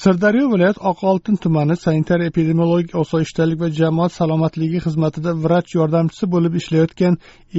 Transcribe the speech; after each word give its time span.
Sirdaryo 0.00 0.44
viloyat 0.52 0.78
oqoltin 0.90 1.36
tumani 1.44 1.74
sanitar 1.76 2.20
epidemiologik 2.30 2.94
osoyishtalik 3.02 3.58
va 3.62 3.68
jamoat 3.78 4.12
salomatligi 4.12 4.78
xizmatida 4.84 5.32
vrach 5.44 5.74
yordamchisi 5.78 6.28
bo'lib 6.34 6.54
ishlayotgan 6.60 7.14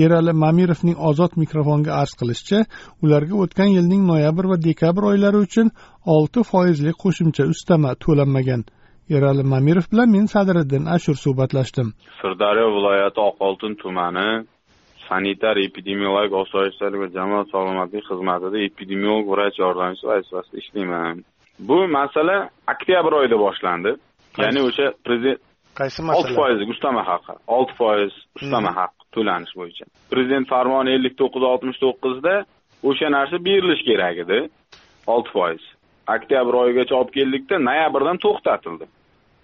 erali 0.05 0.33
mamirovning 0.43 0.97
ozod 1.09 1.35
mikrofonga 1.43 1.91
arz 2.01 2.13
qilishicha 2.21 2.59
ularga 3.03 3.35
o'tgan 3.43 3.69
yilning 3.77 4.01
noyabr 4.11 4.49
va 4.51 4.57
dekabr 4.67 5.03
oylari 5.11 5.41
uchun 5.47 5.67
olti 6.15 6.41
foizli 6.51 6.93
qo'shimcha 7.03 7.43
ustama 7.53 7.91
to'lanmagan. 8.05 8.61
Erali 9.15 9.43
mamirov 9.53 9.85
bilan 9.91 10.09
men 10.15 10.25
sadiriddin 10.33 10.83
ashur 10.95 11.17
suhbatlashdim. 11.25 11.87
Sirdaryo 12.21 12.67
viloyati 12.77 13.19
oqoltin 13.29 13.73
tumani 13.83 14.29
sanitar 15.09 15.55
epidemiologik 15.67 16.33
osoyishtalik 16.43 16.99
va 17.03 17.09
jamoat 17.17 17.47
salomatligi 17.53 18.03
xizmatida 18.09 18.57
epidemiolog 18.69 19.25
vrach 19.33 19.55
yordamchisi 19.63 20.05
vazifasida 20.11 20.57
ishlayman. 20.63 21.17
Bu 21.59 21.87
masala 21.87 22.49
oktyabr 22.73 23.11
oyida 23.19 23.39
boshlandi. 23.39 23.95
Ya'ni 24.37 24.61
o'sha 24.67 24.93
prezident 25.05 25.39
qaysi 25.79 26.01
olti 26.01 26.07
masala? 26.07 26.35
foizlik 26.39 26.69
ustama 26.75 27.03
haqi. 27.07 27.33
Olti 27.47 27.73
foiz 27.79 28.13
ustama 28.39 28.71
haqi 28.79 29.01
to'lanish 29.15 29.53
bo'yicha. 29.59 29.85
Prezident 30.11 30.47
farmoni 30.53 30.89
ellik 30.95 31.15
to'qqiz 31.21 31.43
oltmish 31.51 31.79
to'qqizda 31.85 32.35
o'sha 32.89 33.07
narsa 33.17 33.37
berilishi 33.47 33.85
kerak 33.89 34.17
edi. 34.25 34.39
Olti 35.13 35.29
foiz. 35.35 35.63
Oktyabr 36.15 36.53
oyigacha 36.63 36.95
olib 36.99 37.13
keldikda 37.17 37.55
noyabrdan 37.69 38.17
to'xtatildi. 38.25 38.85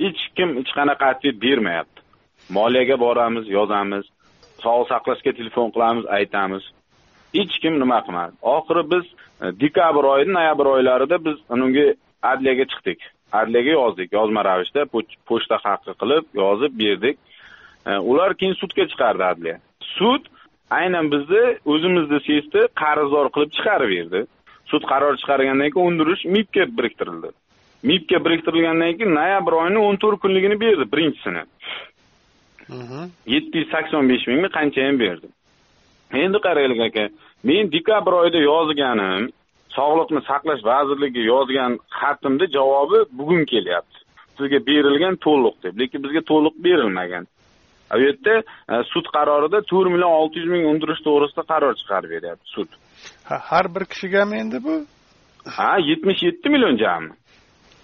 Hech 0.04 0.22
kim 0.38 0.50
hech 0.60 0.72
qanaqa 0.80 1.06
ответ 1.14 1.38
bermayapti. 1.46 2.00
Moliyaga 2.58 2.96
boramiz 3.06 3.46
yozamiz. 3.58 4.06
Sog'liqni 4.64 4.90
saqlashga 4.94 5.32
telefon 5.40 5.68
qilamiz 5.76 6.06
aytamiz. 6.18 6.64
Hech 7.38 7.56
kim 7.64 7.74
nima 7.84 8.00
qilmadi. 8.06 8.34
Oxiri 8.56 8.84
biz 8.94 9.06
e, 9.44 9.46
dekabr 9.64 10.04
oyi 10.14 10.26
noyabr 10.38 10.66
oylarida 10.76 11.18
biz 11.26 11.38
unga 11.54 11.86
adliyaga 12.24 12.66
chiqdik. 12.72 13.00
Adliyaga 13.34 13.72
yozdik. 13.80 14.12
Yozma 14.14 14.42
ravishda 14.46 14.82
poch- 14.94 15.18
pochta 15.30 15.58
haqi 15.64 15.92
qilib 16.02 16.26
yozib 16.44 16.74
berdik. 16.82 17.18
E, 17.90 17.92
ular 17.98 18.34
keyin 18.40 18.54
sudga 18.62 18.84
chiqardi 18.92 19.24
adliya. 19.32 19.58
Sud 19.98 20.24
aynan 20.80 21.12
bizni 21.14 21.44
o'zimizni 21.66 22.20
sesni 22.30 22.62
qarzdor 22.82 23.28
qilib 23.36 23.52
chiqarib 23.58 23.90
berdi 23.96 24.22
sud 24.72 24.84
qaror 24.92 25.14
chiqargandan 25.22 25.70
keyin 25.74 25.88
undirish 25.92 26.24
mibga 26.36 26.64
biriktirildi. 26.78 27.30
Mibga 27.90 28.18
biriktirilgandan 28.26 28.98
keyin 28.98 29.16
noyabr 29.20 29.54
oyini 29.62 29.80
o'n 29.88 29.96
to'rt 30.04 30.20
kunligini 30.24 30.58
berdi 30.66 30.86
birinchisini 30.94 31.44
Mhm. 32.70 33.02
yetti 33.34 33.58
yuz 33.62 33.70
sakson 33.74 34.04
besh 34.10 34.26
mingmi 34.30 34.50
qanchayam 34.58 34.98
berdi? 35.04 35.28
Endi 36.24 36.38
qaraylik 36.46 36.82
aka 36.88 37.04
men 37.48 37.72
dekabr 37.76 38.14
oyida 38.22 38.40
yozganim 38.52 39.24
sog'liqni 39.80 40.22
saqlash 40.30 40.62
vazirligiga 40.72 41.24
yozgan 41.34 41.72
xatimni 42.00 42.46
javobi 42.58 43.00
bugun 43.20 43.44
kelyapti. 43.52 44.00
Sizga 44.38 44.60
berilgan 44.70 45.16
to'liq 45.26 45.56
deb 45.64 45.74
lekin 45.82 46.00
bizga 46.06 46.22
to'liq 46.32 46.56
berilmagan. 46.66 47.26
U 47.96 47.98
yerda 48.06 48.36
e, 48.74 48.76
sud 48.94 49.08
qarorida 49.16 49.60
to'rt 49.72 49.90
million 49.94 50.14
olti 50.22 50.36
yuz 50.42 50.50
ming 50.54 50.64
undirish 50.72 51.02
to'g'risida 51.08 51.44
qaror 51.52 51.74
chiqarib 51.80 52.10
beryapti 52.16 52.48
sud. 52.56 52.70
Ha- 53.30 53.44
har 53.50 53.66
bir 53.76 53.84
kishigami 53.92 54.36
endi 54.44 54.58
bu? 54.68 54.76
Ha 55.58 55.72
yetmish 55.90 56.22
yetti 56.28 56.48
million 56.54 56.76
jami. 56.84 57.12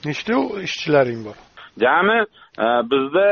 Nechta 0.08 0.34
ishchilaring 0.68 1.22
bor? 1.28 1.38
Jami 1.84 2.20
e, 2.66 2.68
bizda 2.92 3.28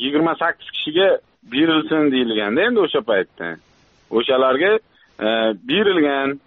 yigirma 0.00 0.34
sakkiz 0.42 0.68
kishiga 0.76 1.08
berilsin 1.52 2.02
deyilganda 2.14 2.60
endi 2.68 2.80
o'sha 2.86 3.00
paytda. 3.10 3.46
O'shalarga 4.18 4.72
e, 5.26 5.28
berilgan 5.70 6.40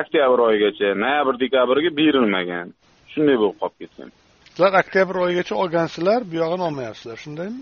oktyabr 0.00 0.38
oyigacha 0.48 0.88
noyabr 1.04 1.34
dekabrga 1.44 1.90
berilmagan. 2.00 2.66
Shunday 3.12 3.36
bo'lib 3.42 3.56
qolib 3.62 3.76
ketgan. 3.82 4.10
Sizlar 4.50 4.72
oktyabr 4.82 5.14
oyigacha 5.24 5.54
olgansizlar 5.62 6.20
bu 6.30 6.34
yog'ini 6.42 6.64
olmayapsizlar 6.68 7.18
shundaymi? 7.24 7.60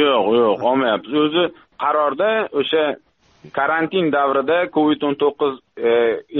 Yo'q 0.00 0.26
yo'q 0.40 0.60
olmayapmiz. 0.70 1.14
O'zi 1.24 1.44
qarorda 1.84 2.30
o'sha 2.60 2.84
karantin 3.58 4.06
davrida 4.16 4.58
covid 4.76 5.02
o'n 5.08 5.16
to'qqiz 5.22 5.54
e, 5.88 5.90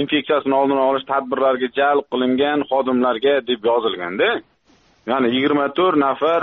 infeksiyasini 0.01 0.55
oldini 0.61 0.83
olish 0.89 1.05
tadbirlariga 1.11 1.69
jalb 1.79 2.05
qilingan 2.13 2.65
xodimlarga 2.71 3.35
deb 3.49 3.67
yozilganda 3.71 4.29
ya'ni 5.11 5.27
yigirma 5.35 5.67
to'rt 5.77 5.97
nafar 6.05 6.41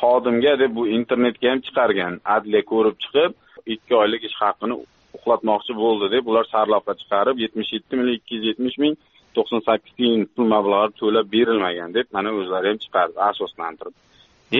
xodimga 0.00 0.52
deb 0.62 0.72
bu 0.78 0.82
internetga 0.98 1.50
ham 1.52 1.60
chiqargan. 1.66 2.20
Adliya 2.36 2.62
ko'rib 2.72 2.96
chiqib 3.02 3.32
ikki 3.74 3.92
oylik 4.02 4.22
ish 4.28 4.36
haqini 4.42 4.76
uxlatmoqchi 5.26 5.78
bo'ldi 5.82 6.10
deb 6.16 6.24
ular 6.30 6.44
sarlavha 6.54 6.94
chiqarib 7.00 7.36
yetmish 7.44 7.72
yetti 7.76 7.96
million 7.98 8.18
ikki 8.20 8.34
yuz 8.36 8.46
yetmish 8.50 8.78
ming 8.84 8.94
to'qson 9.36 9.60
sakkiz 9.68 9.92
tiyin 9.98 10.20
pul 10.34 10.46
mablag'i 10.54 10.98
to'lab 11.00 11.26
berilmagan 11.36 11.94
deb 11.98 12.06
mana 12.16 12.30
o'zlari 12.40 12.66
ham 12.70 12.78
chiqardi 12.84 13.18
asoslantirib 13.30 13.94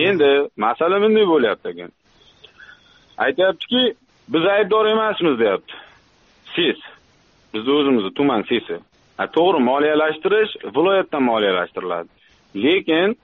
endi 0.07 0.31
masala 0.65 0.97
bunday 1.03 1.25
bo'lyapti 1.33 1.73
ekan 1.73 1.91
aytyaptiki 3.17 3.83
biz 4.27 4.45
aybdor 4.45 4.85
emasmiz 4.85 5.39
deyapti. 5.39 5.73
Ses 6.55 6.77
bizni 7.53 7.71
o'zimizni 7.71 8.13
tuman 8.13 8.43
sesi. 8.49 8.77
To'g'ri 9.37 9.59
moliyalashtirish 9.71 10.53
viloyatdan 10.75 11.23
moliyalashtiriladi. 11.23 12.09
Lekin 12.55 13.17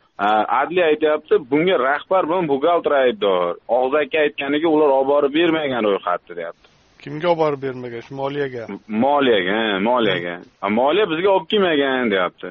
adliya 0.61 0.85
aytyapti 0.85 1.51
bunga 1.51 1.79
rahbar 1.79 2.29
bilan 2.29 2.47
buxgalter 2.47 2.91
aybdor. 2.91 3.55
Og'zaki 3.67 4.19
aytganiga 4.19 4.67
ular 4.67 4.89
olib 4.97 5.09
borib 5.13 5.33
bermagan 5.39 5.83
ro'yxatni 5.89 6.35
deyapti. 6.39 6.72
Kimga 7.03 7.27
olib 7.31 7.39
borib 7.43 7.61
bermagan? 7.65 8.01
Shu 8.07 8.13
moliyaga? 8.21 8.63
Moliyaga 9.05 9.59
moliyaga. 9.89 10.35
Moliya 10.79 11.05
bizga 11.11 11.29
olib 11.35 11.47
kelmagan 11.51 12.11
deyapti. 12.13 12.49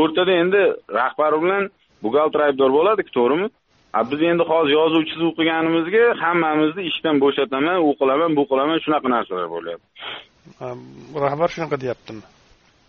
O'rtada 0.00 0.32
endi 0.42 0.60
rahbari 0.98 1.38
bilan 1.44 1.62
buxgalter 2.04 2.40
aybdor 2.48 2.70
bo'ladiku 2.78 3.10
to'g'rimi? 3.18 3.48
A 3.98 4.00
biz 4.10 4.20
endi 4.30 4.44
hozir 4.50 4.72
yozuv 4.78 5.02
chizuv 5.10 5.30
qilganimizga 5.38 6.04
hammamizni 6.22 6.82
ishdan 6.90 7.16
bo'shataman 7.24 7.78
u 7.88 7.90
qilaman 8.00 8.36
bu 8.38 8.42
qilaman 8.50 8.78
shunaqa 8.84 9.08
narsalar 9.16 9.48
bo'lyapti. 9.54 9.88
Rahbar 11.24 11.48
shunaqa 11.54 11.76
deyaptimi? 11.84 12.22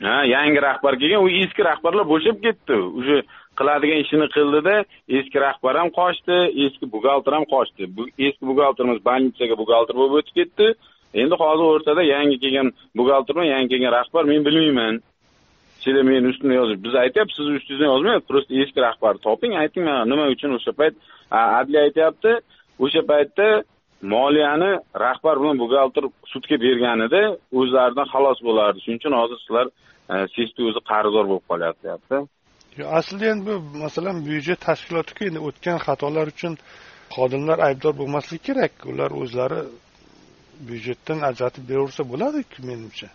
Ha 0.06 0.18
yangi 0.36 0.60
rahbar 0.68 0.94
kelgan 1.02 1.26
u 1.26 1.30
eski 1.42 1.62
rahbarlar 1.70 2.06
bo'shab 2.14 2.38
ketdi. 2.46 2.76
Уже 3.00 3.18
qiladigan 3.60 4.00
ishini 4.06 4.28
qildida 4.36 4.76
eski 5.18 5.38
rahbar 5.46 5.74
ham 5.82 5.90
qochdi 6.00 6.38
eski 6.66 6.86
buxgalter 6.94 7.34
ham 7.38 7.46
qochdi. 7.54 7.84
Eski 8.28 8.44
buxgalterimiz 8.50 9.00
больницаga 9.10 9.56
buxgalter 9.62 9.96
bo'lib 10.00 10.16
o'tib 10.20 10.36
ketdi 10.40 10.68
endi 11.14 11.36
hozir 11.44 11.66
o'rtada 11.74 12.04
yangi 12.16 12.38
kelgan 12.44 12.68
buxgalter 12.98 13.36
yangi 13.54 13.68
kelgan 13.74 13.92
rahbar 14.00 14.24
men 14.32 14.46
bilmayman. 14.46 14.96
Sizlar 15.84 16.04
meni 16.10 16.28
ustimdan 16.32 16.58
yozib 16.62 16.80
biz 16.86 16.96
aytyapmiz 17.04 17.36
sizni 17.38 17.56
ustingizdan 17.60 17.90
yozmang 17.94 18.22
просто 18.30 18.52
eski 18.64 18.80
rahbarni 18.88 19.22
toping 19.28 19.54
ayting 19.62 19.84
mana 19.90 20.06
nima 20.12 20.26
uchun 20.36 20.52
o'sha 20.58 20.72
payt 20.80 20.94
adliya 21.60 21.82
aytyapti. 21.88 22.32
O'sha 22.86 23.02
paytda 23.12 23.48
moliyani 24.14 24.72
rahbar 25.06 25.36
bilan 25.42 25.58
buxgalter 25.62 26.06
sudga 26.34 26.56
berganida 26.66 27.22
o'zlaridan 27.60 28.08
xalos 28.14 28.40
bo'lardi. 28.48 28.80
Shuning 28.84 29.00
uchun 29.02 29.14
hozir 29.22 29.38
sizlar 29.44 29.68
e, 30.14 30.16
sesni 30.36 30.62
o'zi 30.70 30.82
qarzdor 30.92 31.26
bo'lib 31.30 31.46
qolyapti 31.52 31.84
deyapti. 31.88 32.16
Aslida 33.00 33.26
endi 33.34 33.44
bu 33.50 33.56
masalan 33.84 34.18
byudjet 34.28 34.60
tashkilotiku 34.68 35.22
endi 35.30 35.40
o'tgan 35.48 35.78
xatolar 35.86 36.26
uchun 36.34 36.54
xodimlar 37.16 37.58
aybdor 37.68 37.94
bo'lmasligi 38.02 38.42
kerak. 38.48 38.74
Ular 38.92 39.12
o'zlari 39.22 39.60
byudjetdan 40.70 41.20
ajratib 41.30 41.64
beraversa 41.70 42.04
bo'ladiku 42.12 42.60
menimcha. 42.70 43.10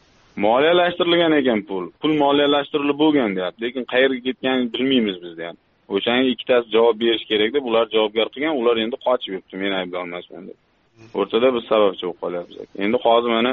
Moliyalashtirilgan 0.47 1.33
ekan 1.41 1.61
pul. 1.69 1.85
Pul 2.01 2.13
moliyalashtirilib 2.25 2.99
bo'lgan 3.05 3.37
deyapti 3.37 3.63
lekin 3.65 3.85
qayerga 3.93 4.21
ketganini 4.27 4.73
bilmaymiz 4.75 5.17
biz 5.25 5.33
deyapti. 5.41 5.63
O'shanga 5.95 6.29
ikkitasi 6.35 6.67
javob 6.77 6.97
berish 7.03 7.25
kerak 7.31 7.51
deb 7.57 7.65
ular 7.71 7.87
javobgar 7.95 8.29
qilgan 8.35 8.55
ular 8.61 8.77
endi 8.85 8.97
qochib 9.07 9.31
yuribdi 9.33 9.57
men 9.63 9.73
aybdor 9.81 10.03
emasman 10.09 10.45
deb. 10.49 10.59
O'rtada 11.19 11.49
biz 11.57 11.65
sababchi 11.73 12.05
bo'lib 12.07 12.21
qolyapmiz. 12.25 12.57
Endi 12.85 12.99
hozir 13.07 13.31
mana 13.37 13.53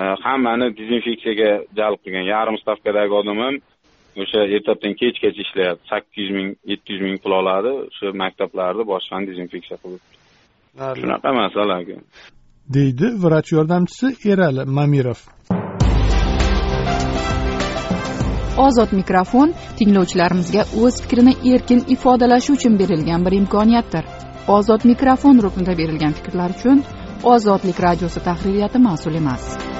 e, 0.00 0.02
hammani 0.24 0.66
dezinfeksiyaga 0.80 1.50
jalb 1.78 1.98
qilgan 2.04 2.26
yarim 2.34 2.56
stavkadagi 2.62 3.14
odam 3.20 3.38
ham 3.44 3.54
o'sha 4.22 4.40
ertadan 4.56 4.92
kechgacha 5.00 5.40
ishlayapti. 5.46 5.84
sakkiz 5.92 6.18
yuz 6.22 6.30
ming 6.38 6.50
yetti 6.72 6.88
yuz 6.94 7.02
ming 7.06 7.16
pul 7.22 7.32
oladi 7.40 7.70
o'sha 7.88 8.06
maktablarni 8.22 8.82
boshqani 8.92 9.24
dezinfeksiya 9.30 9.78
qilib. 9.82 10.02
Shunaqa 11.00 11.30
masala 11.42 11.76
deydi 12.68 13.06
vrach 13.22 13.52
yordamchisi 13.52 14.16
erali 14.32 14.64
mamirov. 14.64 15.18
Ozod 18.66 18.92
mikrofon 18.92 19.52
tinglovchilarimizga 19.78 20.64
o'z 20.82 21.00
fikrini 21.02 21.34
erkin 21.54 21.84
ifodalashi 21.88 22.52
uchun 22.52 22.78
berilgan 22.78 23.26
bir 23.26 23.32
imkoniyatdir. 23.40 24.04
Ozod 24.48 24.84
mikrofon 24.84 25.42
ruknida 25.42 25.78
berilgan 25.78 26.12
fikrlar 26.12 26.50
uchun 26.58 26.84
ozodlik 27.24 27.80
radiosi 27.80 28.20
tahririyati 28.24 28.78
mas'ul 28.78 29.14
emas. 29.22 29.73